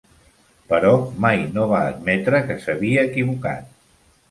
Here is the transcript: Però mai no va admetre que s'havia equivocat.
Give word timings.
Però 0.71 0.93
mai 1.25 1.43
no 1.59 1.67
va 1.73 1.83
admetre 1.91 2.41
que 2.49 2.59
s'havia 2.65 3.07
equivocat. 3.13 3.73